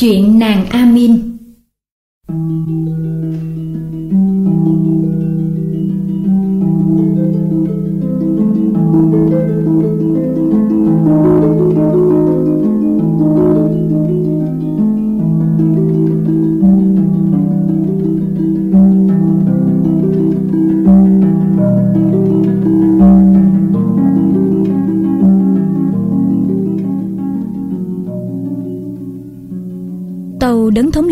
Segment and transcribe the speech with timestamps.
[0.00, 1.36] Chuyện nàng Amin.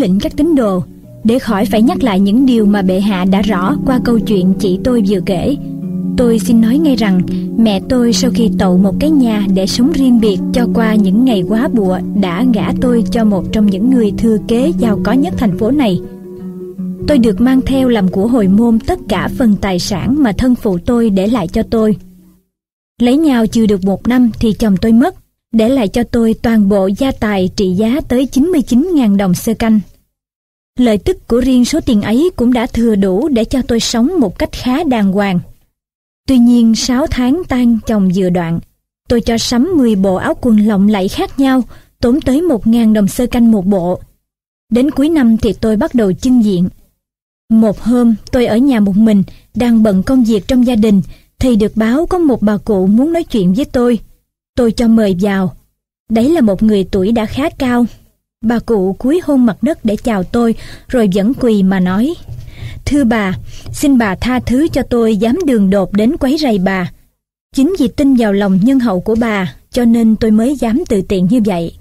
[0.04, 0.82] Lĩnh các tín đồ
[1.24, 4.54] để khỏi phải nhắc lại những điều mà bệ hạ đã rõ qua câu chuyện
[4.58, 5.56] chị tôi vừa kể.
[6.16, 7.22] Tôi xin nói ngay rằng
[7.58, 11.24] mẹ tôi sau khi tậu một cái nhà để sống riêng biệt cho qua những
[11.24, 15.12] ngày quá bụa đã gả tôi cho một trong những người thừa kế giàu có
[15.12, 16.00] nhất thành phố này.
[17.08, 20.54] Tôi được mang theo làm của hồi môn tất cả phần tài sản mà thân
[20.54, 21.96] phụ tôi để lại cho tôi.
[23.00, 25.14] Lấy nhau chưa được một năm thì chồng tôi mất,
[25.52, 29.80] để lại cho tôi toàn bộ gia tài trị giá tới 99.000 đồng sơ canh.
[30.78, 34.20] Lợi tức của riêng số tiền ấy cũng đã thừa đủ để cho tôi sống
[34.20, 35.40] một cách khá đàng hoàng.
[36.28, 38.60] Tuy nhiên 6 tháng tan chồng vừa đoạn,
[39.08, 41.62] tôi cho sắm 10 bộ áo quần lộng lẫy khác nhau,
[42.00, 44.00] tốn tới 1.000 đồng sơ canh một bộ.
[44.72, 46.68] Đến cuối năm thì tôi bắt đầu chưng diện.
[47.50, 49.22] Một hôm tôi ở nhà một mình,
[49.54, 51.02] đang bận công việc trong gia đình,
[51.38, 53.98] thì được báo có một bà cụ muốn nói chuyện với tôi.
[54.56, 55.54] Tôi cho mời vào.
[56.10, 57.86] Đấy là một người tuổi đã khá cao.
[58.44, 60.54] Bà cụ cúi hôn mặt đất để chào tôi,
[60.88, 62.14] rồi vẫn quỳ mà nói.
[62.84, 63.38] Thưa bà,
[63.72, 66.90] xin bà tha thứ cho tôi dám đường đột đến quấy rầy bà.
[67.54, 71.02] Chính vì tin vào lòng nhân hậu của bà, cho nên tôi mới dám tự
[71.02, 71.74] tiện như vậy.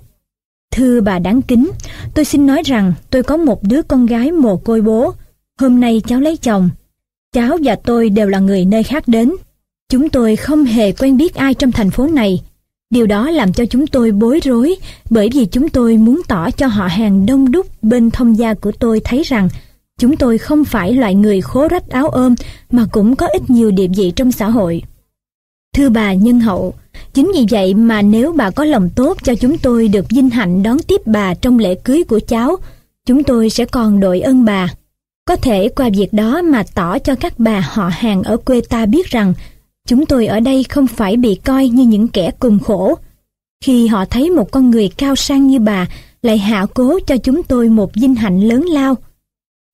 [0.71, 1.71] Thưa bà đáng kính,
[2.13, 5.13] tôi xin nói rằng tôi có một đứa con gái mồ côi bố.
[5.59, 6.69] Hôm nay cháu lấy chồng.
[7.33, 9.33] Cháu và tôi đều là người nơi khác đến.
[9.89, 12.41] Chúng tôi không hề quen biết ai trong thành phố này.
[12.93, 14.75] Điều đó làm cho chúng tôi bối rối
[15.09, 18.71] bởi vì chúng tôi muốn tỏ cho họ hàng đông đúc bên thông gia của
[18.71, 19.49] tôi thấy rằng
[19.99, 22.35] chúng tôi không phải loại người khố rách áo ôm
[22.71, 24.83] mà cũng có ít nhiều địa vị trong xã hội.
[25.75, 26.73] Thưa bà nhân hậu,
[27.13, 30.63] chính vì vậy mà nếu bà có lòng tốt cho chúng tôi được vinh hạnh
[30.63, 32.55] đón tiếp bà trong lễ cưới của cháu,
[33.05, 34.67] chúng tôi sẽ còn đội ơn bà.
[35.25, 38.85] Có thể qua việc đó mà tỏ cho các bà họ hàng ở quê ta
[38.85, 39.33] biết rằng
[39.87, 42.95] Chúng tôi ở đây không phải bị coi như những kẻ cùng khổ.
[43.63, 45.87] Khi họ thấy một con người cao sang như bà
[46.21, 48.95] lại hạ cố cho chúng tôi một vinh hạnh lớn lao.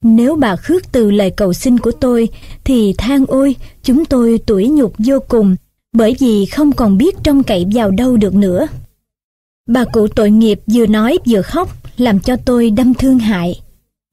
[0.03, 2.29] Nếu bà khước từ lời cầu xin của tôi,
[2.63, 5.55] thì than ôi, chúng tôi tuổi nhục vô cùng,
[5.93, 8.67] bởi vì không còn biết trông cậy vào đâu được nữa.
[9.67, 13.61] Bà cụ tội nghiệp vừa nói vừa khóc, làm cho tôi đâm thương hại.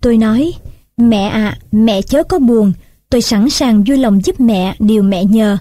[0.03, 0.53] Tôi nói,
[0.97, 2.73] mẹ ạ, mẹ chớ có buồn,
[3.11, 5.59] tôi sẵn sàng vui lòng giúp mẹ điều mẹ nhờ.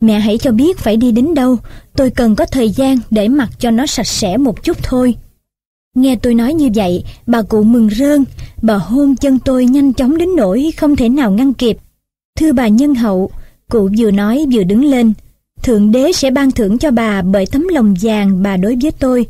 [0.00, 1.56] Mẹ hãy cho biết phải đi đến đâu,
[1.96, 5.16] tôi cần có thời gian để mặc cho nó sạch sẽ một chút thôi.
[5.96, 8.24] Nghe tôi nói như vậy, bà cụ mừng rơn,
[8.62, 11.78] bà hôn chân tôi nhanh chóng đến nỗi không thể nào ngăn kịp.
[12.38, 13.30] Thưa bà nhân hậu,
[13.70, 15.12] cụ vừa nói vừa đứng lên,
[15.62, 19.26] Thượng đế sẽ ban thưởng cho bà bởi tấm lòng vàng bà đối với tôi.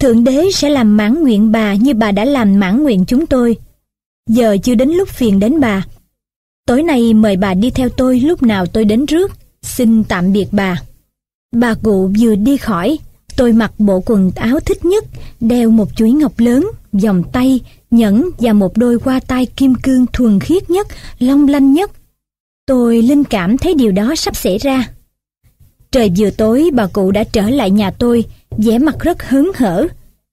[0.00, 3.56] Thượng đế sẽ làm mãn nguyện bà như bà đã làm mãn nguyện chúng tôi.
[4.28, 5.86] Giờ chưa đến lúc phiền đến bà.
[6.66, 9.32] Tối nay mời bà đi theo tôi lúc nào tôi đến trước.
[9.62, 10.82] Xin tạm biệt bà.
[11.52, 12.98] Bà cụ vừa đi khỏi,
[13.36, 15.04] tôi mặc bộ quần áo thích nhất,
[15.40, 17.60] đeo một chuỗi ngọc lớn, vòng tay,
[17.90, 20.86] nhẫn và một đôi hoa tai kim cương thuần khiết nhất,
[21.18, 21.90] long lanh nhất.
[22.66, 24.88] Tôi linh cảm thấy điều đó sắp xảy ra.
[25.90, 29.86] Trời vừa tối bà cụ đã trở lại nhà tôi, vẻ mặt rất hớn hở.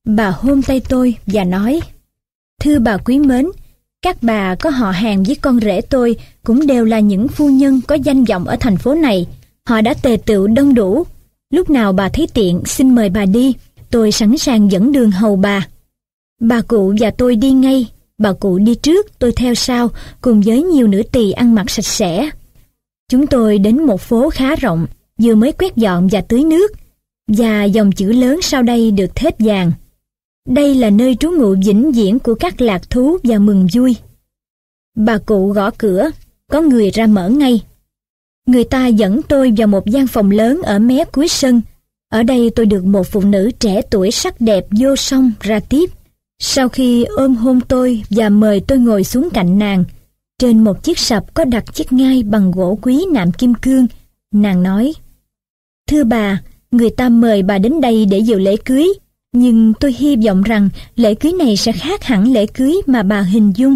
[0.06, 1.80] Bà hôn tay tôi và nói,
[2.60, 3.46] Thưa bà quý mến,
[4.06, 7.82] các bà có họ hàng với con rể tôi cũng đều là những phu nhân
[7.88, 9.28] có danh vọng ở thành phố này.
[9.68, 11.04] Họ đã tề tựu đông đủ.
[11.54, 13.54] Lúc nào bà thấy tiện xin mời bà đi,
[13.90, 15.68] tôi sẵn sàng dẫn đường hầu bà.
[16.42, 19.90] Bà cụ và tôi đi ngay, bà cụ đi trước, tôi theo sau,
[20.22, 22.30] cùng với nhiều nữ tỳ ăn mặc sạch sẽ.
[23.10, 24.88] Chúng tôi đến một phố khá rộng,
[25.22, 26.72] vừa mới quét dọn và tưới nước,
[27.28, 29.72] và dòng chữ lớn sau đây được thết vàng.
[30.48, 33.96] Đây là nơi trú ngụ vĩnh viễn của các lạc thú và mừng vui.
[34.96, 36.10] Bà cụ gõ cửa,
[36.52, 37.62] có người ra mở ngay.
[38.48, 41.62] Người ta dẫn tôi vào một gian phòng lớn ở mé cuối sân.
[42.12, 45.90] Ở đây tôi được một phụ nữ trẻ tuổi sắc đẹp vô song ra tiếp.
[46.40, 49.84] Sau khi ôm hôn tôi và mời tôi ngồi xuống cạnh nàng,
[50.40, 53.88] trên một chiếc sập có đặt chiếc ngai bằng gỗ quý nạm kim cương,
[54.34, 54.94] nàng nói
[55.90, 56.42] Thưa bà,
[56.72, 58.94] người ta mời bà đến đây để dự lễ cưới,
[59.36, 63.22] nhưng tôi hy vọng rằng lễ cưới này sẽ khác hẳn lễ cưới mà bà
[63.22, 63.76] hình dung.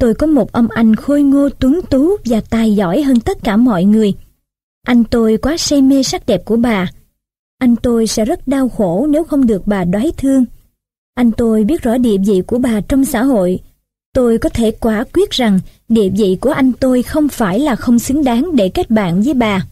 [0.00, 3.56] Tôi có một ông anh khôi ngô tuấn tú và tài giỏi hơn tất cả
[3.56, 4.14] mọi người.
[4.86, 6.90] Anh tôi quá say mê sắc đẹp của bà.
[7.58, 10.44] Anh tôi sẽ rất đau khổ nếu không được bà đoái thương.
[11.14, 13.60] Anh tôi biết rõ địa vị của bà trong xã hội.
[14.14, 17.98] Tôi có thể quả quyết rằng địa vị của anh tôi không phải là không
[17.98, 19.66] xứng đáng để kết bạn với bà.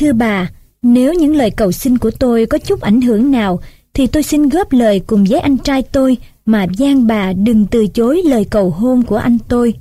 [0.00, 0.50] Thưa bà,
[0.82, 3.60] nếu những lời cầu xin của tôi có chút ảnh hưởng nào,
[3.98, 6.16] thì tôi xin góp lời cùng với anh trai tôi
[6.46, 9.74] mà gian bà đừng từ chối lời cầu hôn của anh tôi.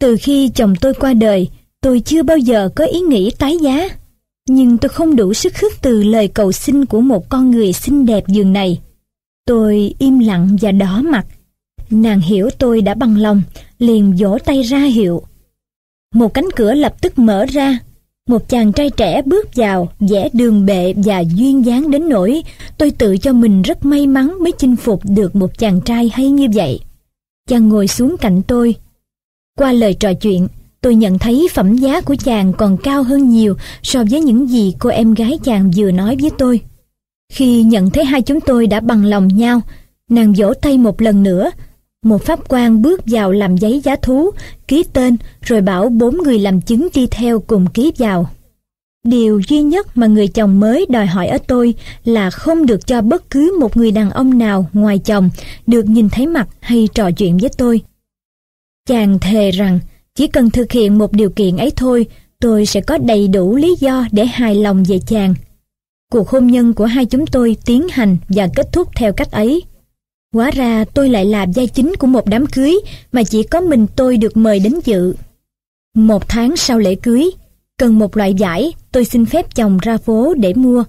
[0.00, 1.48] Từ khi chồng tôi qua đời,
[1.80, 3.88] tôi chưa bao giờ có ý nghĩ tái giá.
[4.48, 8.06] Nhưng tôi không đủ sức khước từ lời cầu xin của một con người xinh
[8.06, 8.80] đẹp giường này.
[9.46, 11.26] Tôi im lặng và đỏ mặt.
[11.90, 13.42] Nàng hiểu tôi đã bằng lòng,
[13.78, 15.22] liền vỗ tay ra hiệu.
[16.14, 17.78] Một cánh cửa lập tức mở ra.
[18.28, 22.42] Một chàng trai trẻ bước vào, vẽ đường bệ và duyên dáng đến nỗi
[22.78, 26.30] tôi tự cho mình rất may mắn mới chinh phục được một chàng trai hay
[26.30, 26.80] như vậy.
[27.48, 28.74] Chàng ngồi xuống cạnh tôi.
[29.58, 30.48] Qua lời trò chuyện,
[30.80, 34.74] tôi nhận thấy phẩm giá của chàng còn cao hơn nhiều so với những gì
[34.78, 36.60] cô em gái chàng vừa nói với tôi.
[37.32, 39.60] Khi nhận thấy hai chúng tôi đã bằng lòng nhau,
[40.08, 41.50] nàng vỗ tay một lần nữa.
[42.02, 44.30] Một pháp quan bước vào làm giấy giá thú,
[44.68, 48.30] ký tên, rồi bảo bốn người làm chứng đi theo cùng ký vào.
[49.04, 53.02] Điều duy nhất mà người chồng mới đòi hỏi ở tôi là không được cho
[53.02, 55.30] bất cứ một người đàn ông nào ngoài chồng
[55.66, 57.80] được nhìn thấy mặt hay trò chuyện với tôi.
[58.88, 59.78] Chàng thề rằng
[60.14, 62.06] chỉ cần thực hiện một điều kiện ấy thôi,
[62.40, 65.34] tôi sẽ có đầy đủ lý do để hài lòng về chàng.
[66.12, 69.62] Cuộc hôn nhân của hai chúng tôi tiến hành và kết thúc theo cách ấy.
[70.32, 72.74] Hóa ra tôi lại là gia chính của một đám cưới
[73.12, 75.14] mà chỉ có mình tôi được mời đến dự.
[75.94, 77.30] Một tháng sau lễ cưới,
[77.78, 80.84] cần một loại vải, tôi xin phép chồng ra phố để mua.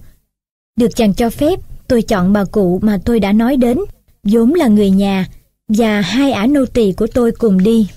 [0.76, 3.78] Được chàng cho phép, tôi chọn bà cụ mà tôi đã nói đến,
[4.22, 5.26] vốn là người nhà,
[5.68, 7.88] và hai ả nô tỳ của tôi cùng đi.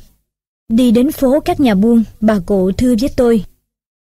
[0.69, 3.43] Đi đến phố các nhà buôn, bà cụ thưa với tôi.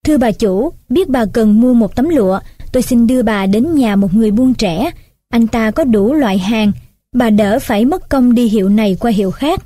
[0.06, 2.40] Thưa bà chủ, biết bà cần mua một tấm lụa,
[2.72, 4.92] tôi xin đưa bà đến nhà một người buôn trẻ.
[5.30, 6.72] Anh ta có đủ loại hàng,
[7.18, 9.64] bà đỡ phải mất công đi hiệu này qua hiệu khác.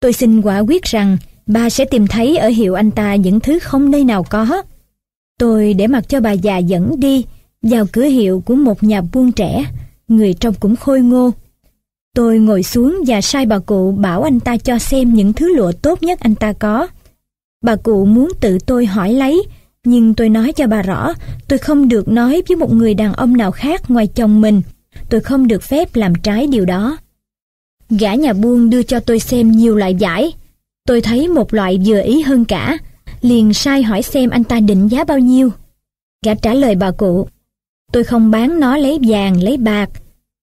[0.00, 1.16] Tôi xin quả quyết rằng
[1.46, 4.62] bà sẽ tìm thấy ở hiệu anh ta những thứ không nơi nào có.
[5.38, 7.24] Tôi để mặc cho bà già dẫn đi
[7.62, 9.64] vào cửa hiệu của một nhà buôn trẻ,
[10.08, 11.30] người trông cũng khôi ngô.
[12.14, 15.72] Tôi ngồi xuống và sai bà cụ bảo anh ta cho xem những thứ lụa
[15.72, 16.88] tốt nhất anh ta có.
[17.64, 19.42] Bà cụ muốn tự tôi hỏi lấy,
[19.84, 21.12] nhưng tôi nói cho bà rõ,
[21.48, 24.62] tôi không được nói với một người đàn ông nào khác ngoài chồng mình.
[25.08, 26.96] Tôi không được phép làm trái điều đó.
[27.90, 30.32] Gã nhà buôn đưa cho tôi xem nhiều loại giải,
[30.86, 32.78] Tôi thấy một loại vừa ý hơn cả,
[33.20, 35.50] liền sai hỏi xem anh ta định giá bao nhiêu.
[36.24, 37.28] Gã trả lời bà cụ,
[37.92, 39.90] tôi không bán nó lấy vàng, lấy bạc.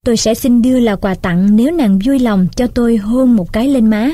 [0.06, 3.54] Tôi sẽ xin đưa là quà tặng nếu nàng vui lòng cho tôi hôn một
[3.54, 4.12] cái lên má.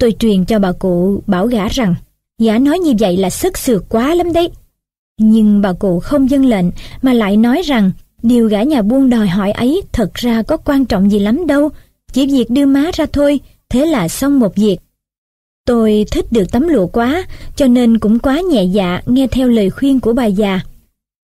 [0.00, 1.94] Tôi truyền cho bà cụ bảo gã rằng,
[2.38, 4.50] gã nói như vậy là sức sượt quá lắm đấy.
[5.20, 6.66] Nhưng bà cụ không dâng lệnh
[7.02, 7.90] mà lại nói rằng
[8.22, 11.68] điều gã nhà buôn đòi hỏi ấy thật ra có quan trọng gì lắm đâu,
[12.12, 14.76] chỉ việc đưa má ra thôi, thế là xong một việc.
[15.66, 17.24] Tôi thích được tấm lụa quá,
[17.56, 20.60] cho nên cũng quá nhẹ dạ nghe theo lời khuyên của bà già.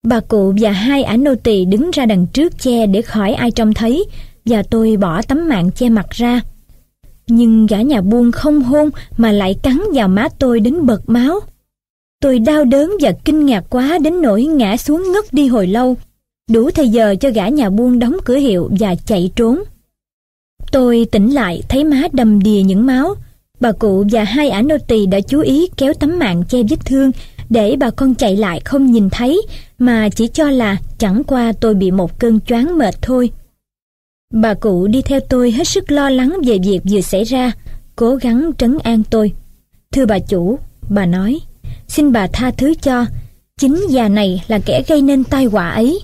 [0.08, 3.52] Bà cụ và hai ả nô tỳ đứng ra đằng trước che để khỏi ai
[3.52, 4.06] trông thấy,
[4.46, 6.42] và tôi bỏ tấm mạng che mặt ra.
[7.28, 11.40] Nhưng gã nhà buôn không hôn mà lại cắn vào má tôi đến bật máu.
[12.22, 15.98] Tôi đau đớn và kinh ngạc quá đến nỗi ngã xuống ngất đi hồi lâu.
[16.50, 19.64] Đủ thời giờ cho gã nhà buôn đóng cửa hiệu và chạy trốn.
[20.72, 23.16] Tôi tỉnh lại thấy má đầm đìa những máu.
[23.60, 26.86] Bà cụ và hai ả nô tỳ đã chú ý kéo tấm mạng che vết
[26.86, 27.12] thương
[27.50, 29.42] để bà con chạy lại không nhìn thấy
[29.80, 33.32] mà chỉ cho là chẳng qua tôi bị một cơn choáng mệt thôi.
[34.34, 37.52] Bà cụ đi theo tôi hết sức lo lắng về việc vừa xảy ra,
[37.96, 39.32] cố gắng trấn an tôi.
[39.92, 40.60] Thưa bà chủ,
[40.90, 41.40] bà nói,
[41.88, 43.06] xin bà tha thứ cho,
[43.58, 46.00] chính già này là kẻ gây nên tai họa ấy.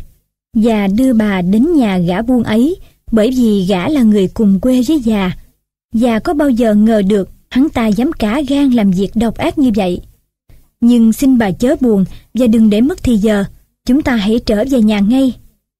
[0.53, 2.75] Và đưa bà đến nhà gã buôn ấy,
[3.11, 5.31] bởi vì gã là người cùng quê với già.
[5.93, 9.57] Già có bao giờ ngờ được hắn ta dám cả gan làm việc độc ác
[9.57, 10.01] như vậy.
[10.81, 13.45] Nhưng xin bà chớ buồn và đừng để mất thì giờ,
[13.85, 15.33] chúng ta hãy trở về nhà ngay.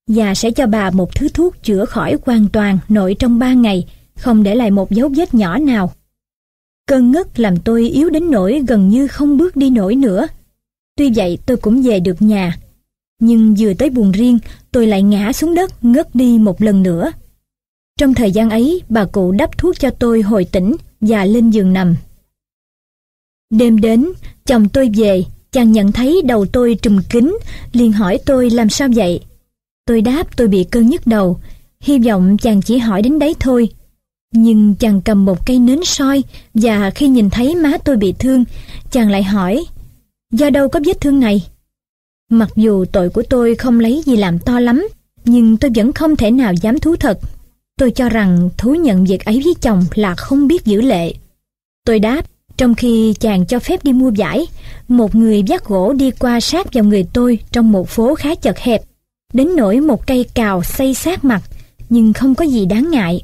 [0.07, 3.85] Và sẽ cho bà một thứ thuốc chữa khỏi hoàn toàn nội trong ba ngày,
[4.15, 5.93] không để lại một dấu vết nhỏ nào.
[6.87, 10.27] Cơn ngất làm tôi yếu đến nỗi gần như không bước đi nổi nữa.
[10.97, 12.57] Tuy vậy tôi cũng về được nhà.
[13.19, 14.39] Nhưng vừa tới buồn riêng,
[14.71, 17.11] tôi lại ngã xuống đất ngất đi một lần nữa.
[17.99, 21.73] Trong thời gian ấy, bà cụ đắp thuốc cho tôi hồi tỉnh và lên giường
[21.73, 21.95] nằm.
[23.49, 24.09] Đêm đến,
[24.45, 27.37] chồng tôi về, chàng nhận thấy đầu tôi trùm kính,
[27.71, 29.19] liền hỏi tôi làm sao vậy.
[29.85, 31.39] Tôi đáp tôi bị cơn nhức đầu,
[31.79, 33.69] hy vọng chàng chỉ hỏi đến đấy thôi.
[34.33, 36.23] Nhưng chàng cầm một cây nến soi
[36.53, 38.45] và khi nhìn thấy má tôi bị thương,
[38.91, 39.65] chàng lại hỏi,
[40.31, 41.47] do đâu có vết thương này?
[42.29, 44.87] Mặc dù tội của tôi không lấy gì làm to lắm,
[45.25, 47.19] nhưng tôi vẫn không thể nào dám thú thật.
[47.77, 51.13] Tôi cho rằng thú nhận việc ấy với chồng là không biết giữ lệ.
[51.85, 52.25] Tôi đáp,
[52.57, 54.47] trong khi chàng cho phép đi mua giải,
[54.87, 58.59] một người vác gỗ đi qua sát vào người tôi trong một phố khá chật
[58.59, 58.81] hẹp,
[59.33, 61.41] đến nỗi một cây cào xây sát mặt,
[61.89, 63.23] nhưng không có gì đáng ngại.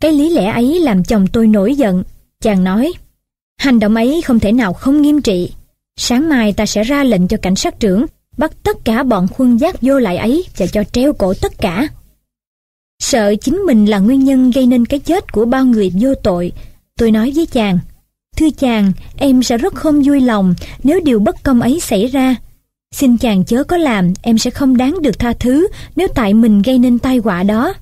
[0.00, 2.04] Cái lý lẽ ấy làm chồng tôi nổi giận.
[2.42, 2.92] Chàng nói,
[3.60, 5.52] hành động ấy không thể nào không nghiêm trị.
[5.96, 8.06] Sáng mai ta sẽ ra lệnh cho cảnh sát trưởng
[8.38, 11.88] bắt tất cả bọn khuân giác vô lại ấy và cho treo cổ tất cả.
[13.02, 16.52] Sợ chính mình là nguyên nhân gây nên cái chết của bao người vô tội,
[16.96, 17.78] tôi nói với chàng,
[18.38, 20.54] Thưa chàng, em sẽ rất không vui lòng
[20.84, 22.36] nếu điều bất công ấy xảy ra.
[22.94, 26.62] Xin chàng chớ có làm, em sẽ không đáng được tha thứ nếu tại mình
[26.62, 27.74] gây nên tai họa đó.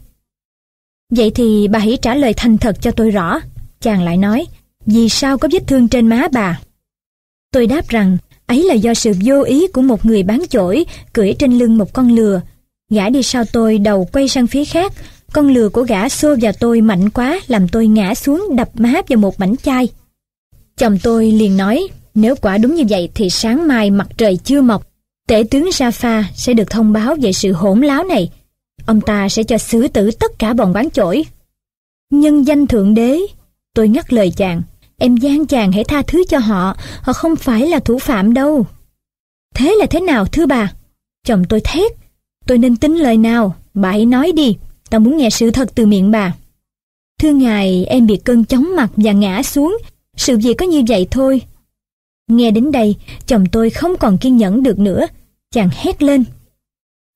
[1.11, 3.41] Vậy thì bà hãy trả lời thành thật cho tôi rõ.
[3.81, 4.47] Chàng lại nói,
[4.87, 6.61] vì sao có vết thương trên má bà?
[7.53, 11.33] Tôi đáp rằng, ấy là do sự vô ý của một người bán chổi cưỡi
[11.38, 12.41] trên lưng một con lừa.
[12.91, 14.93] Gã đi sau tôi đầu quay sang phía khác,
[15.33, 18.93] con lừa của gã xô vào tôi mạnh quá làm tôi ngã xuống đập má
[19.09, 19.88] vào một mảnh chai.
[20.76, 24.61] Chồng tôi liền nói, nếu quả đúng như vậy thì sáng mai mặt trời chưa
[24.61, 24.88] mọc,
[25.29, 28.31] tể tướng Rafa sẽ được thông báo về sự hỗn láo này.
[28.87, 31.25] Ông ta sẽ cho xử tử tất cả bọn bán chổi.
[32.11, 33.21] Nhân danh Thượng Đế,
[33.75, 34.62] tôi ngắt lời chàng,
[34.99, 38.67] em gian chàng hãy tha thứ cho họ, họ không phải là thủ phạm đâu.
[39.55, 40.73] Thế là thế nào thưa bà?
[41.26, 41.93] Chồng tôi thét,
[42.47, 44.57] tôi nên tin lời nào, bà hãy nói đi,
[44.91, 46.35] tao muốn nghe sự thật từ miệng bà.
[47.21, 49.79] Thưa ngài, em bị cơn chóng mặt và ngã xuống
[50.17, 51.43] sự việc có như vậy thôi.
[52.31, 55.07] Nghe đến đây, chồng tôi không còn kiên nhẫn được nữa.
[55.55, 56.25] Chàng hét lên.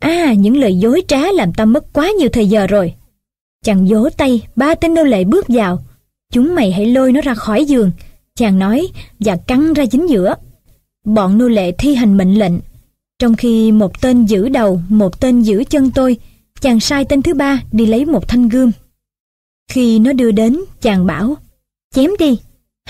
[0.00, 2.94] À, những lời dối trá làm ta mất quá nhiều thời giờ rồi.
[3.64, 5.82] Chàng vỗ tay, ba tên nô lệ bước vào.
[6.30, 7.90] Chúng mày hãy lôi nó ra khỏi giường.
[8.36, 10.34] Chàng nói và cắn ra chính giữa.
[11.04, 12.52] Bọn nô lệ thi hành mệnh lệnh.
[13.18, 16.16] Trong khi một tên giữ đầu, một tên giữ chân tôi,
[16.60, 18.70] chàng sai tên thứ ba đi lấy một thanh gươm.
[19.72, 21.36] Khi nó đưa đến, chàng bảo,
[21.94, 22.38] chém đi,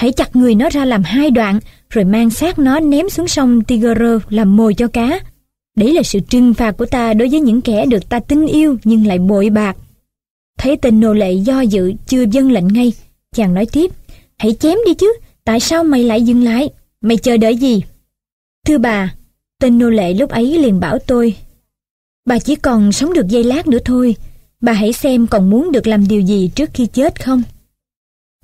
[0.00, 3.64] Hãy chặt người nó ra làm hai đoạn, rồi mang xác nó ném xuống sông
[3.64, 5.20] Tigre làm mồi cho cá.
[5.76, 8.76] Đấy là sự trừng phạt của ta đối với những kẻ được ta tin yêu
[8.84, 9.76] nhưng lại bội bạc.
[10.58, 12.92] Thấy tên nô lệ do dự chưa dâng lệnh ngay,
[13.36, 13.90] chàng nói tiếp,
[14.38, 15.12] hãy chém đi chứ,
[15.44, 16.70] tại sao mày lại dừng lại?
[17.00, 17.82] Mày chờ đợi gì?
[18.66, 19.14] Thưa bà,
[19.60, 21.36] tên nô lệ lúc ấy liền bảo tôi,
[22.26, 24.16] bà chỉ còn sống được giây lát nữa thôi,
[24.60, 27.42] bà hãy xem còn muốn được làm điều gì trước khi chết không?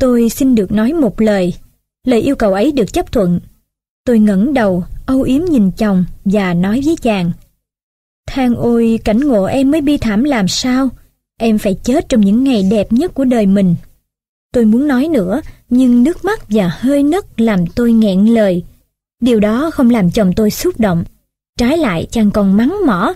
[0.01, 1.55] Tôi xin được nói một lời.
[2.05, 3.41] Lời yêu cầu ấy được chấp thuận.
[4.05, 7.33] Tôi ngẩng đầu, âu yếm nhìn chồng và nói với chàng.
[8.27, 10.89] Thang ôi, cảnh ngộ em mới bi thảm làm sao?
[11.39, 13.75] Em phải chết trong những ngày đẹp nhất của đời mình.
[14.57, 18.63] Tôi muốn nói nữa, nhưng nước mắt và hơi nấc làm tôi nghẹn lời.
[19.21, 21.05] Điều đó không làm chồng tôi xúc động.
[21.59, 23.15] Trái lại chàng còn mắng mỏ.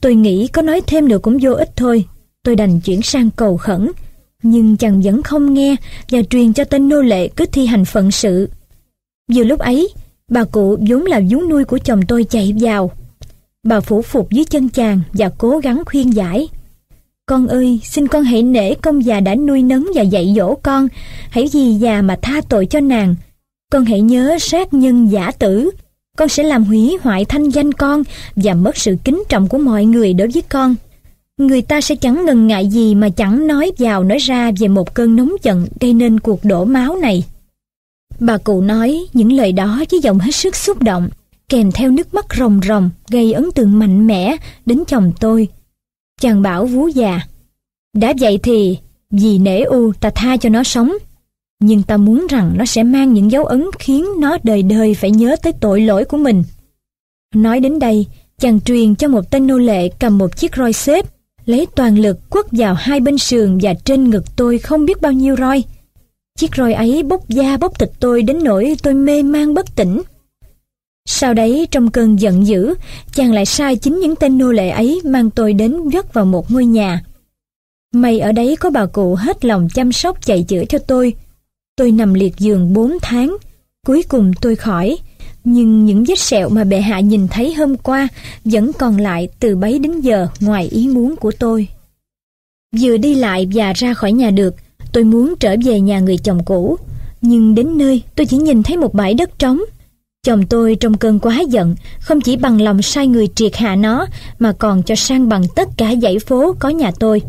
[0.00, 2.04] Tôi nghĩ có nói thêm được cũng vô ích thôi.
[2.42, 3.90] Tôi đành chuyển sang cầu khẩn
[4.42, 5.76] nhưng chàng vẫn không nghe
[6.10, 8.48] và truyền cho tên nô lệ cứ thi hành phận sự.
[9.32, 9.88] Vừa lúc ấy,
[10.30, 12.90] bà cụ vốn là vú nuôi của chồng tôi chạy vào.
[13.62, 16.48] Bà phủ phục dưới chân chàng và cố gắng khuyên giải.
[17.26, 20.88] Con ơi, xin con hãy nể công già đã nuôi nấng và dạy dỗ con,
[21.30, 23.14] hãy vì già mà tha tội cho nàng.
[23.72, 25.70] Con hãy nhớ sát nhân giả tử,
[26.16, 28.02] con sẽ làm hủy hoại thanh danh con
[28.36, 30.74] và mất sự kính trọng của mọi người đối với con
[31.36, 34.94] người ta sẽ chẳng ngần ngại gì mà chẳng nói vào nói ra về một
[34.94, 37.24] cơn nóng giận gây nên cuộc đổ máu này.
[38.20, 41.08] Bà cụ nói những lời đó với giọng hết sức xúc động,
[41.48, 45.48] kèm theo nước mắt ròng ròng gây ấn tượng mạnh mẽ đến chồng tôi.
[46.20, 47.20] Chàng bảo vú già,
[47.94, 48.78] đã vậy thì
[49.10, 50.92] vì nể u ta tha cho nó sống,
[51.60, 55.10] nhưng ta muốn rằng nó sẽ mang những dấu ấn khiến nó đời đời phải
[55.10, 56.44] nhớ tới tội lỗi của mình.
[57.34, 58.06] Nói đến đây,
[58.38, 61.06] chàng truyền cho một tên nô lệ cầm một chiếc roi xếp
[61.46, 65.12] lấy toàn lực quất vào hai bên sườn và trên ngực tôi không biết bao
[65.12, 65.64] nhiêu roi.
[66.38, 70.02] Chiếc roi ấy bốc da bốc thịt tôi đến nỗi tôi mê man bất tỉnh.
[71.06, 72.74] Sau đấy trong cơn giận dữ,
[73.12, 76.50] chàng lại sai chính những tên nô lệ ấy mang tôi đến vất vào một
[76.50, 77.04] ngôi nhà.
[77.94, 81.14] May ở đấy có bà cụ hết lòng chăm sóc chạy chữa cho tôi.
[81.76, 83.36] Tôi nằm liệt giường 4 tháng,
[83.86, 84.98] cuối cùng tôi khỏi,
[85.44, 88.08] nhưng những vết sẹo mà bệ hạ nhìn thấy hôm qua
[88.44, 91.68] vẫn còn lại từ bấy đến giờ ngoài ý muốn của tôi.
[92.80, 94.54] Vừa đi lại và ra khỏi nhà được,
[94.92, 96.76] tôi muốn trở về nhà người chồng cũ.
[97.20, 99.60] Nhưng đến nơi tôi chỉ nhìn thấy một bãi đất trống.
[100.26, 104.06] Chồng tôi trong cơn quá giận, không chỉ bằng lòng sai người triệt hạ nó,
[104.38, 107.22] mà còn cho sang bằng tất cả dãy phố có nhà tôi.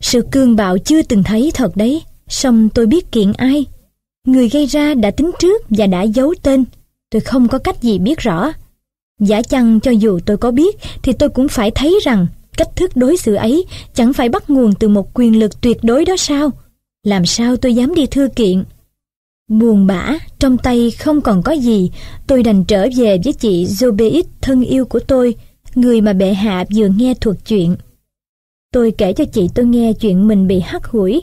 [0.00, 3.66] Sự cương bạo chưa từng thấy thật đấy, song tôi biết kiện ai.
[4.26, 6.64] Người gây ra đã tính trước và đã giấu tên,
[7.10, 8.52] tôi không có cách gì biết rõ.
[9.20, 12.90] Giả chăng cho dù tôi có biết thì tôi cũng phải thấy rằng Cách thức
[12.94, 16.50] đối xử ấy chẳng phải bắt nguồn từ một quyền lực tuyệt đối đó sao?
[17.04, 18.64] Làm sao tôi dám đi thư kiện?
[19.58, 21.90] Buồn bã, trong tay không còn có gì,
[22.26, 25.34] tôi đành trở về với chị Zobeid thân yêu của tôi,
[25.74, 27.76] người mà bệ hạ vừa nghe thuật chuyện.
[28.72, 31.22] Tôi kể cho chị tôi nghe chuyện mình bị hắt hủi.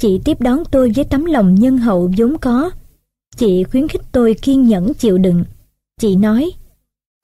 [0.00, 2.70] Chị tiếp đón tôi với tấm lòng nhân hậu vốn có.
[3.36, 5.44] Chị khuyến khích tôi kiên nhẫn chịu đựng.
[6.00, 6.52] Chị nói,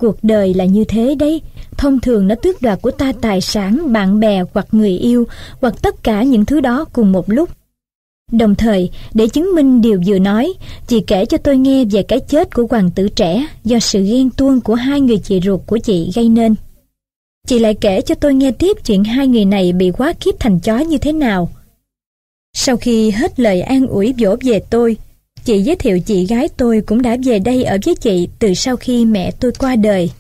[0.01, 1.43] cuộc đời là như thế đấy,
[1.77, 5.27] thông thường nó tước đoạt của ta tài sản, bạn bè hoặc người yêu,
[5.61, 7.49] hoặc tất cả những thứ đó cùng một lúc.
[8.33, 10.53] Đồng thời, để chứng minh điều vừa nói,
[10.87, 14.31] chị kể cho tôi nghe về cái chết của hoàng tử trẻ do sự ghen
[14.31, 16.55] tuông của hai người chị ruột của chị gây nên.
[17.47, 20.61] Chị lại kể cho tôi nghe tiếp chuyện hai người này bị quá kiếp thành
[20.61, 21.51] chó như thế nào.
[22.55, 24.97] Sau khi hết lời an ủi dỗ về tôi,
[25.45, 28.77] chị giới thiệu chị gái tôi cũng đã về đây ở với chị từ sau
[28.77, 30.11] khi mẹ tôi qua đời.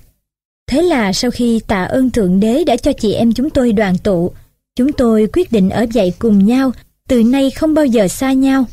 [0.67, 3.99] Thế là sau khi tạ ơn Thượng Đế đã cho chị em chúng tôi đoàn
[3.99, 4.33] tụ,
[4.77, 6.73] chúng tôi quyết định ở dậy cùng nhau,
[7.11, 8.65] từ nay không bao giờ xa nhau.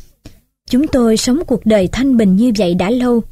[0.70, 3.22] Chúng tôi sống cuộc đời thanh bình như vậy đã lâu.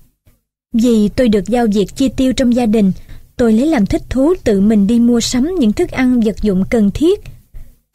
[0.74, 2.92] Vì tôi được giao việc chi tiêu trong gia đình,
[3.36, 6.64] tôi lấy làm thích thú tự mình đi mua sắm những thức ăn vật dụng
[6.70, 7.20] cần thiết.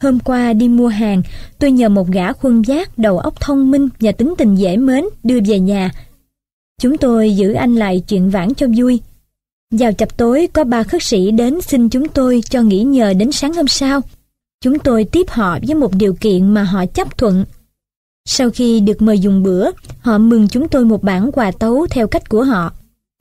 [0.00, 1.22] Hôm qua đi mua hàng,
[1.58, 5.04] tôi nhờ một gã khuân giác đầu óc thông minh và tính tình dễ mến
[5.22, 5.90] đưa về nhà.
[6.80, 9.00] Chúng tôi giữ anh lại chuyện vãn cho vui.
[9.70, 13.32] Vào chập tối có ba khất sĩ đến xin chúng tôi cho nghỉ nhờ đến
[13.32, 14.00] sáng hôm sau.
[14.62, 17.44] Chúng tôi tiếp họ với một điều kiện mà họ chấp thuận.
[18.28, 22.06] Sau khi được mời dùng bữa, họ mừng chúng tôi một bản quà tấu theo
[22.06, 22.72] cách của họ.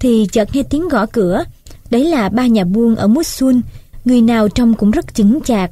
[0.02, 1.44] Thì chợt nghe tiếng gõ cửa.
[1.90, 3.62] Đấy là ba nhà buôn ở Musun.
[4.06, 5.72] người nào trông cũng rất chững chạc.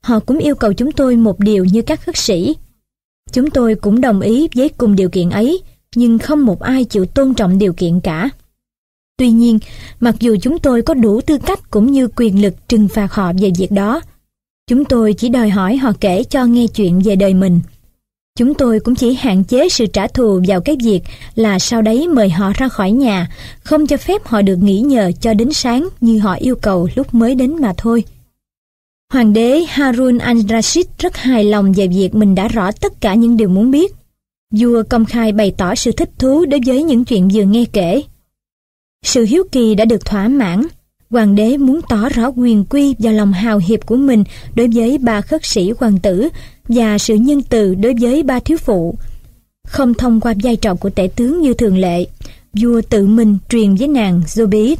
[0.00, 2.56] Họ cũng yêu cầu chúng tôi một điều như các khất sĩ.
[3.32, 5.62] Chúng tôi cũng đồng ý với cùng điều kiện ấy,
[5.94, 8.30] nhưng không một ai chịu tôn trọng điều kiện cả.
[9.18, 9.58] Tuy nhiên,
[10.00, 13.32] mặc dù chúng tôi có đủ tư cách cũng như quyền lực trừng phạt họ
[13.40, 14.00] về việc đó,
[14.68, 17.60] chúng tôi chỉ đòi hỏi họ kể cho nghe chuyện về đời mình.
[18.38, 21.00] Chúng tôi cũng chỉ hạn chế sự trả thù vào cái việc
[21.34, 23.30] là sau đấy mời họ ra khỏi nhà,
[23.62, 27.14] không cho phép họ được nghỉ nhờ cho đến sáng như họ yêu cầu lúc
[27.14, 28.04] mới đến mà thôi.
[29.12, 33.36] Hoàng đế Harun al-Rashid rất hài lòng về việc mình đã rõ tất cả những
[33.36, 33.94] điều muốn biết.
[34.54, 38.02] Vua công khai bày tỏ sự thích thú đối với những chuyện vừa nghe kể.
[39.04, 40.66] Sự hiếu kỳ đã được thỏa mãn,
[41.16, 44.24] hoàng đế muốn tỏ rõ quyền quy và lòng hào hiệp của mình
[44.54, 46.28] đối với ba khất sĩ hoàng tử
[46.68, 48.94] và sự nhân từ đối với ba thiếu phụ.
[49.68, 52.06] Không thông qua vai trò của tể tướng như thường lệ,
[52.52, 54.76] vua tự mình truyền với nàng Zobit.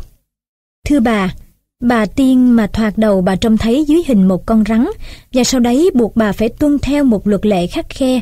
[0.88, 1.34] Thưa bà,
[1.82, 4.86] bà tiên mà thoạt đầu bà trông thấy dưới hình một con rắn
[5.32, 8.20] và sau đấy buộc bà phải tuân theo một luật lệ khắc khe.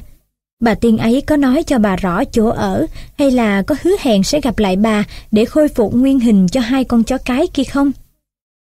[0.60, 2.86] Bà tiên ấy có nói cho bà rõ chỗ ở
[3.18, 6.60] hay là có hứa hẹn sẽ gặp lại bà để khôi phục nguyên hình cho
[6.60, 7.92] hai con chó cái kia không?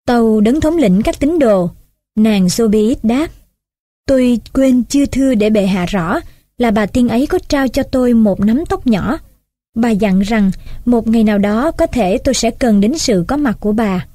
[0.08, 1.70] Tàu đấng thống lĩnh các tín đồ.
[2.16, 3.28] Nàng Sobiit đáp.
[4.06, 6.20] Tôi quên chưa thưa để bệ hạ rõ
[6.58, 9.18] là bà tiên ấy có trao cho tôi một nắm tóc nhỏ.
[9.74, 10.50] Bà dặn rằng
[10.84, 14.06] một ngày nào đó có thể tôi sẽ cần đến sự có mặt của bà.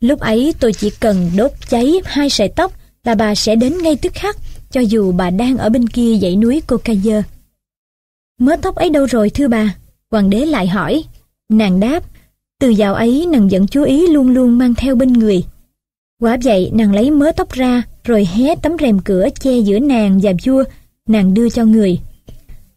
[0.00, 2.72] Lúc ấy tôi chỉ cần đốt cháy hai sợi tóc
[3.04, 4.36] là bà sẽ đến ngay tức khắc
[4.70, 7.24] cho dù bà đang ở bên kia dãy núi Cocaier.
[8.38, 9.74] Mớ tóc ấy đâu rồi thưa bà?
[10.10, 11.04] Hoàng đế lại hỏi.
[11.48, 12.04] Nàng đáp,
[12.62, 15.44] từ dạo ấy nàng vẫn chú ý luôn luôn mang theo bên người.
[16.20, 20.20] Quả vậy nàng lấy mớ tóc ra rồi hé tấm rèm cửa che giữa nàng
[20.22, 20.64] và vua,
[21.08, 21.98] nàng đưa cho người.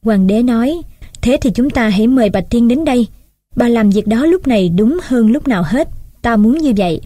[0.02, 0.82] Hoàng đế nói,
[1.22, 3.08] thế thì chúng ta hãy mời bạch Tiên đến đây.
[3.56, 5.90] Bà làm việc đó lúc này đúng hơn lúc nào hết,
[6.22, 7.02] ta muốn như vậy.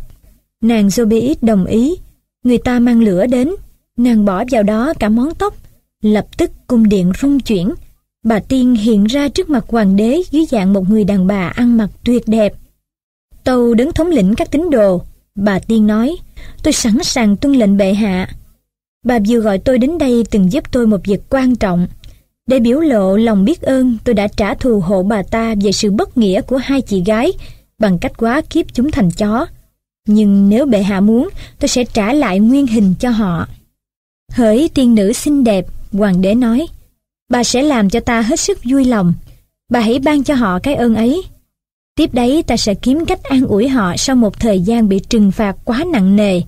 [0.62, 1.96] Nàng Zobeid đồng ý,
[2.44, 3.50] người ta mang lửa đến,
[3.98, 5.56] nàng bỏ vào đó cả món tóc.
[6.02, 7.74] Lập tức cung điện rung chuyển,
[8.24, 11.78] bà Tiên hiện ra trước mặt hoàng đế dưới dạng một người đàn bà ăn
[11.78, 12.54] mặc tuyệt đẹp.
[13.50, 15.02] Tâu đứng thống lĩnh các tín đồ,
[15.36, 16.16] bà Tiên nói,
[16.64, 18.30] tôi sẵn sàng tuân lệnh bệ hạ.
[19.06, 21.88] Bà vừa gọi tôi đến đây từng giúp tôi một việc quan trọng.
[22.48, 25.92] Để biểu lộ lòng biết ơn, tôi đã trả thù hộ bà ta về sự
[25.92, 27.32] bất nghĩa của hai chị gái
[27.80, 29.46] bằng cách quá kiếp chúng thành chó.
[30.08, 33.48] Nhưng nếu bệ hạ muốn, tôi sẽ trả lại nguyên hình cho họ.
[34.32, 36.68] Hỡi tiên nữ xinh đẹp, hoàng đế nói,
[37.30, 39.14] bà sẽ làm cho ta hết sức vui lòng.
[39.70, 41.24] Bà hãy ban cho họ cái ơn ấy.
[42.00, 45.32] Tiếp đấy ta sẽ kiếm cách an ủi họ sau một thời gian bị trừng
[45.32, 46.42] phạt quá nặng nề.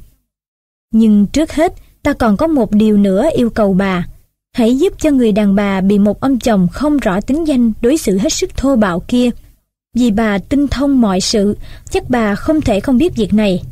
[0.93, 4.07] Nhưng trước hết, ta còn có một điều nữa yêu cầu bà.
[4.53, 7.97] Hãy giúp cho người đàn bà bị một ông chồng không rõ tính danh đối
[7.97, 9.29] xử hết sức thô bạo kia.
[9.95, 11.57] Vì bà tinh thông mọi sự,
[11.89, 13.63] chắc bà không thể không biết việc này.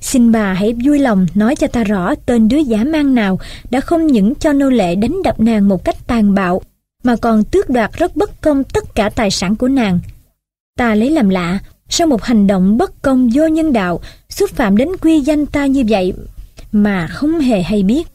[0.00, 3.38] Xin bà hãy vui lòng nói cho ta rõ tên đứa giả mang nào
[3.70, 6.62] đã không những cho nô lệ đánh đập nàng một cách tàn bạo,
[7.02, 10.00] mà còn tước đoạt rất bất công tất cả tài sản của nàng.
[10.78, 14.76] Ta lấy làm lạ, sau một hành động bất công vô nhân đạo, xúc phạm
[14.76, 16.12] đến quy danh ta như vậy,
[16.72, 18.08] mà không hề hay biết.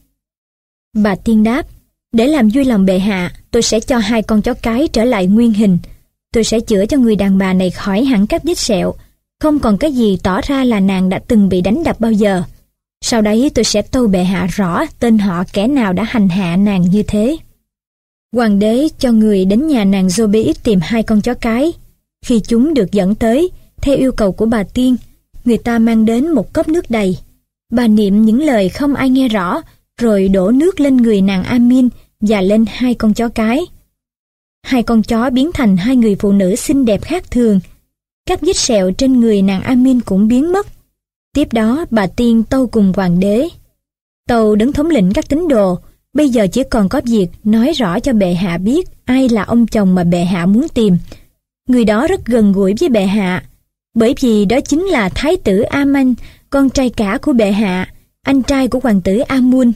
[0.96, 1.66] Bà tiên đáp,
[2.12, 5.26] để làm vui lòng bệ hạ, tôi sẽ cho hai con chó cái trở lại
[5.26, 5.78] nguyên hình.
[6.32, 8.94] Tôi sẽ chữa cho người đàn bà này khỏi hẳn các vết sẹo,
[9.40, 12.42] không còn cái gì tỏ ra là nàng đã từng bị đánh đập bao giờ.
[13.04, 16.56] Sau đấy tôi sẽ tâu bệ hạ rõ tên họ kẻ nào đã hành hạ
[16.56, 17.36] nàng như thế.
[18.32, 21.72] Hoàng đế cho người đến nhà nàng Zobe tìm hai con chó cái.
[22.24, 23.50] Khi chúng được dẫn tới,
[23.82, 24.96] theo yêu cầu của bà tiên,
[25.44, 27.18] người ta mang đến một cốc nước đầy.
[27.72, 29.60] Bà niệm những lời không ai nghe rõ,
[30.00, 31.88] rồi đổ nước lên người nàng Amin
[32.20, 33.60] và lên hai con chó cái.
[34.62, 37.60] Hai con chó biến thành hai người phụ nữ xinh đẹp khác thường.
[38.26, 40.66] Các vết sẹo trên người nàng Amin cũng biến mất.
[41.34, 43.48] Tiếp đó bà tiên tâu cùng hoàng đế.
[44.28, 45.78] Tâu đứng thống lĩnh các tín đồ,
[46.12, 49.66] bây giờ chỉ còn có việc nói rõ cho bệ hạ biết ai là ông
[49.66, 50.96] chồng mà bệ hạ muốn tìm.
[51.68, 53.44] Người đó rất gần gũi với bệ hạ,
[53.94, 56.14] bởi vì đó chính là thái tử Aman,
[56.50, 59.72] con trai cả của bệ hạ, anh trai của hoàng tử Amun.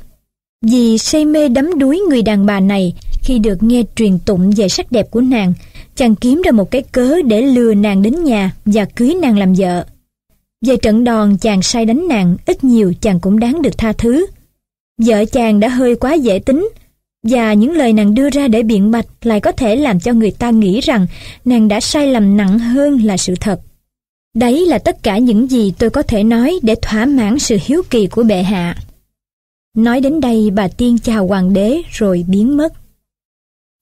[0.62, 4.68] Vì say mê đắm đuối người đàn bà này khi được nghe truyền tụng về
[4.68, 5.54] sắc đẹp của nàng,
[5.96, 9.54] chàng kiếm ra một cái cớ để lừa nàng đến nhà và cưới nàng làm
[9.54, 9.86] vợ.
[10.66, 14.26] Về trận đòn chàng sai đánh nàng, ít nhiều chàng cũng đáng được tha thứ.
[15.02, 16.68] Vợ chàng đã hơi quá dễ tính,
[17.22, 20.30] và những lời nàng đưa ra để biện bạch lại có thể làm cho người
[20.30, 21.06] ta nghĩ rằng
[21.44, 23.60] nàng đã sai lầm nặng hơn là sự thật.
[24.34, 27.82] Đấy là tất cả những gì tôi có thể nói để thỏa mãn sự hiếu
[27.90, 28.76] kỳ của bệ hạ.
[29.76, 32.72] Nói đến đây bà tiên chào hoàng đế rồi biến mất.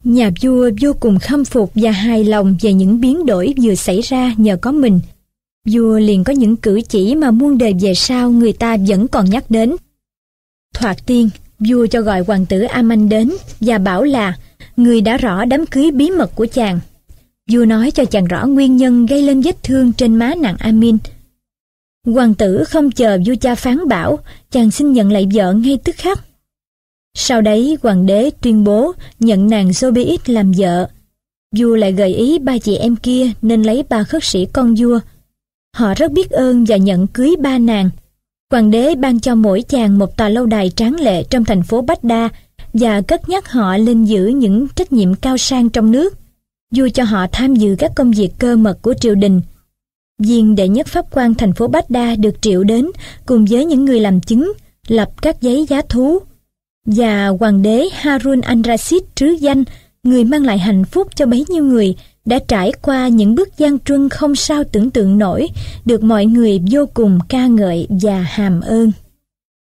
[0.04, 4.00] Nhà vua vô cùng khâm phục và hài lòng về những biến đổi vừa xảy
[4.00, 5.00] ra nhờ có mình.
[5.68, 9.30] Vua liền có những cử chỉ mà muôn đời về sau người ta vẫn còn
[9.30, 9.76] nhắc đến.
[10.74, 14.36] Thoạt tiên, vua cho gọi hoàng tử Aman đến và bảo là
[14.76, 16.80] người đã rõ đám cưới bí mật của chàng.
[17.52, 20.98] Vua nói cho chàng rõ nguyên nhân gây lên vết thương trên má nàng Amin.
[22.06, 24.18] Hoàng tử không chờ vua cha phán bảo,
[24.50, 26.20] chàng xin nhận lại vợ ngay tức khắc.
[27.14, 30.88] Sau đấy hoàng đế tuyên bố nhận nàng sobeit làm vợ.
[31.56, 35.00] Vua lại gợi ý ba chị em kia nên lấy ba khất sĩ con vua.
[35.76, 37.90] Họ rất biết ơn và nhận cưới ba nàng.
[38.50, 41.80] Hoàng đế ban cho mỗi chàng một tòa lâu đài tráng lệ trong thành phố
[41.80, 42.28] Bách Đa
[42.72, 46.18] và cất nhắc họ lên giữ những trách nhiệm cao sang trong nước.
[46.74, 49.40] Vua cho họ tham dự các công việc cơ mật của triều đình.
[50.18, 52.90] Viên đệ nhất pháp quan thành phố Bách Đa được triệu đến
[53.26, 54.52] cùng với những người làm chứng,
[54.88, 56.18] lập các giấy giá thú.
[56.86, 59.64] Và hoàng đế Harun al-Rashid trứ danh,
[60.02, 63.78] người mang lại hạnh phúc cho bấy nhiêu người, đã trải qua những bước gian
[63.78, 65.48] truân không sao tưởng tượng nổi,
[65.84, 68.92] được mọi người vô cùng ca ngợi và hàm ơn.